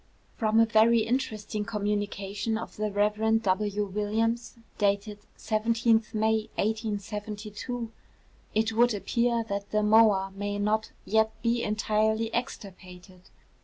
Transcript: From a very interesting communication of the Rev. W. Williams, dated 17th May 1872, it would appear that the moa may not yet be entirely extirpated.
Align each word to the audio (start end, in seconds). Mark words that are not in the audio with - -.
From 0.35 0.59
a 0.59 0.65
very 0.65 1.01
interesting 1.01 1.63
communication 1.63 2.57
of 2.57 2.75
the 2.75 2.89
Rev. 2.91 3.39
W. 3.43 3.85
Williams, 3.85 4.55
dated 4.79 5.19
17th 5.37 6.15
May 6.15 6.49
1872, 6.55 7.91
it 8.55 8.73
would 8.73 8.95
appear 8.95 9.43
that 9.47 9.69
the 9.69 9.83
moa 9.83 10.31
may 10.35 10.57
not 10.57 10.91
yet 11.05 11.39
be 11.43 11.61
entirely 11.61 12.33
extirpated. 12.33 13.29